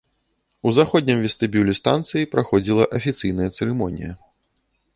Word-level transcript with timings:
У 0.67 0.71
заходнім 0.77 1.19
вестыбюлі 1.25 1.75
станцыі 1.81 2.29
праходзіла 2.33 2.89
афіцыйная 3.01 3.49
цырымонія. 3.57 4.11